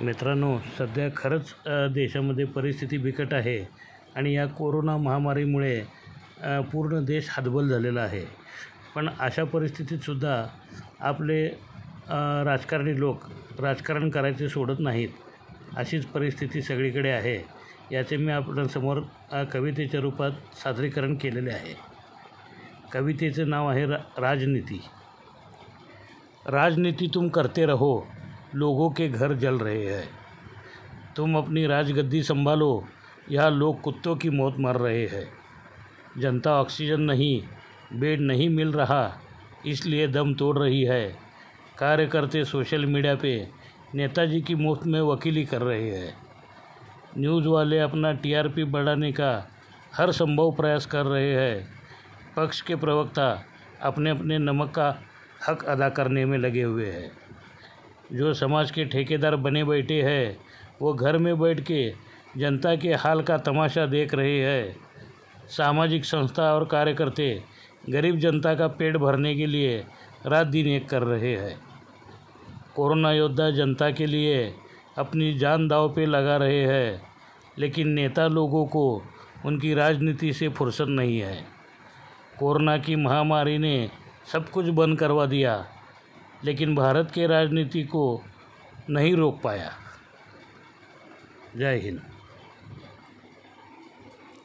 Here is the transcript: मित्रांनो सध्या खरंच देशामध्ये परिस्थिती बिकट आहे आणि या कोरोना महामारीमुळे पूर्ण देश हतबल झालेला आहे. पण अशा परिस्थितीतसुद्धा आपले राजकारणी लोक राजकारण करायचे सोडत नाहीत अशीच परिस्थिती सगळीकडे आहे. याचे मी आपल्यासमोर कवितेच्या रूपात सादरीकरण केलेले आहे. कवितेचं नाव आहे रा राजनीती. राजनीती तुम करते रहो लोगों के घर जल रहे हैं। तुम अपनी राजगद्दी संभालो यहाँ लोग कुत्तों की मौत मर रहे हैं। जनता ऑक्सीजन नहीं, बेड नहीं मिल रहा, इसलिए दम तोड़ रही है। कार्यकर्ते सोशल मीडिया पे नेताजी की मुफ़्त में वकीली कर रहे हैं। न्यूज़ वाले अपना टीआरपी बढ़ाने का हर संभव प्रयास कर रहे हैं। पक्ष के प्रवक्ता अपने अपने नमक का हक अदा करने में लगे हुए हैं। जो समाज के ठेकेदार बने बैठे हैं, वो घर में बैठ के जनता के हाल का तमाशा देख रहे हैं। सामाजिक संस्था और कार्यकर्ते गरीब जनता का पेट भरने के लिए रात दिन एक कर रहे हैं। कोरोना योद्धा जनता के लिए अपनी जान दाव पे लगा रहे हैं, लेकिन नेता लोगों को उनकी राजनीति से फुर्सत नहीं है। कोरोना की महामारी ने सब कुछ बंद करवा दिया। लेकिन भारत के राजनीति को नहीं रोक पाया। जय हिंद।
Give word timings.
मित्रांनो 0.00 0.56
सध्या 0.78 1.08
खरंच 1.16 1.52
देशामध्ये 1.92 2.44
परिस्थिती 2.44 2.96
बिकट 2.98 3.32
आहे 3.34 3.58
आणि 4.16 4.32
या 4.34 4.46
कोरोना 4.46 4.96
महामारीमुळे 4.96 5.80
पूर्ण 6.72 7.04
देश 7.04 7.28
हतबल 7.30 7.68
झालेला 7.68 8.00
आहे. 8.00 8.24
पण 8.94 9.08
अशा 9.20 9.44
परिस्थितीतसुद्धा 9.44 10.44
आपले 11.00 11.46
राजकारणी 12.44 12.98
लोक 13.00 13.24
राजकारण 13.60 14.10
करायचे 14.10 14.48
सोडत 14.48 14.80
नाहीत 14.80 15.08
अशीच 15.76 16.04
परिस्थिती 16.06 16.62
सगळीकडे 16.62 17.10
आहे. 17.10 17.38
याचे 17.92 18.16
मी 18.16 18.32
आपल्यासमोर 18.32 19.00
कवितेच्या 19.52 20.00
रूपात 20.00 20.56
सादरीकरण 20.62 21.14
केलेले 21.14 21.50
आहे. 21.50 21.74
कवितेचं 22.92 23.48
नाव 23.50 23.68
आहे 23.68 23.86
रा 23.86 23.96
राजनीती. 24.18 24.80
राजनीती 26.46 27.06
तुम 27.14 27.28
करते 27.28 27.66
रहो 27.66 27.98
लोगों 28.54 28.90
के 28.90 29.08
घर 29.08 29.32
जल 29.34 29.58
रहे 29.58 29.84
हैं। 29.86 30.08
तुम 31.16 31.36
अपनी 31.36 31.66
राजगद्दी 31.66 32.22
संभालो 32.22 32.84
यहाँ 33.30 33.50
लोग 33.50 33.80
कुत्तों 33.80 34.16
की 34.16 34.30
मौत 34.30 34.56
मर 34.58 34.76
रहे 34.76 35.06
हैं। 35.06 35.26
जनता 36.18 36.52
ऑक्सीजन 36.52 37.00
नहीं, 37.00 37.42
बेड 37.92 38.20
नहीं 38.20 38.48
मिल 38.48 38.72
रहा, 38.72 39.20
इसलिए 39.66 40.06
दम 40.08 40.34
तोड़ 40.34 40.58
रही 40.58 40.82
है। 40.82 41.16
कार्यकर्ते 41.78 42.44
सोशल 42.44 42.86
मीडिया 42.86 43.14
पे 43.14 43.48
नेताजी 43.94 44.40
की 44.40 44.54
मुफ़्त 44.54 44.86
में 44.86 45.00
वकीली 45.00 45.44
कर 45.44 45.62
रहे 45.62 45.90
हैं। 45.90 46.14
न्यूज़ 47.18 47.46
वाले 47.48 47.78
अपना 47.78 48.12
टीआरपी 48.12 48.64
बढ़ाने 48.64 49.12
का 49.12 49.48
हर 49.94 50.12
संभव 50.12 50.52
प्रयास 50.52 50.86
कर 50.86 51.06
रहे 51.06 51.34
हैं। 51.34 51.68
पक्ष 52.36 52.60
के 52.60 52.76
प्रवक्ता 52.76 53.28
अपने 53.82 54.10
अपने 54.10 54.38
नमक 54.38 54.70
का 54.70 54.88
हक 55.48 55.64
अदा 55.64 55.88
करने 55.88 56.24
में 56.24 56.38
लगे 56.38 56.62
हुए 56.62 56.90
हैं। 56.90 57.10
जो 58.12 58.34
समाज 58.34 58.70
के 58.70 58.84
ठेकेदार 58.84 59.36
बने 59.36 59.64
बैठे 59.64 60.02
हैं, 60.02 60.36
वो 60.82 60.92
घर 60.92 61.18
में 61.18 61.38
बैठ 61.40 61.60
के 61.60 61.94
जनता 62.36 62.76
के 62.76 62.94
हाल 62.94 63.22
का 63.22 63.38
तमाशा 63.38 63.86
देख 63.86 64.14
रहे 64.14 64.40
हैं। 64.40 64.76
सामाजिक 65.48 66.04
संस्था 66.04 66.54
और 66.54 66.64
कार्यकर्ते 66.64 67.42
गरीब 67.90 68.18
जनता 68.18 68.54
का 68.54 68.68
पेट 68.68 68.96
भरने 68.96 69.34
के 69.34 69.46
लिए 69.46 69.84
रात 70.26 70.46
दिन 70.46 70.66
एक 70.66 70.88
कर 70.88 71.02
रहे 71.02 71.36
हैं। 71.36 71.60
कोरोना 72.76 73.12
योद्धा 73.12 73.50
जनता 73.50 73.90
के 73.90 74.06
लिए 74.06 74.54
अपनी 74.98 75.38
जान 75.38 75.68
दाव 75.68 75.88
पे 75.94 76.06
लगा 76.06 76.36
रहे 76.36 76.64
हैं, 76.64 77.02
लेकिन 77.58 77.88
नेता 77.88 78.26
लोगों 78.26 78.66
को 78.66 79.02
उनकी 79.46 79.74
राजनीति 79.74 80.32
से 80.32 80.48
फुर्सत 80.48 80.86
नहीं 80.88 81.18
है। 81.18 81.44
कोरोना 82.38 82.78
की 82.78 82.96
महामारी 82.96 83.58
ने 83.58 83.90
सब 84.32 84.48
कुछ 84.48 84.66
बंद 84.66 84.98
करवा 84.98 85.26
दिया। 85.26 85.66
लेकिन 86.44 86.74
भारत 86.74 87.10
के 87.14 87.26
राजनीति 87.26 87.82
को 87.82 88.24
नहीं 88.90 89.14
रोक 89.14 89.40
पाया। 89.42 89.72
जय 91.56 91.76
हिंद। 91.76 92.02